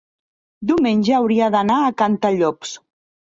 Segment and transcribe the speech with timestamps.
[0.69, 2.73] diumenge hauria d'anar a Cantallops.